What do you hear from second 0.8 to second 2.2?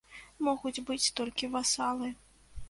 быць толькі васалы.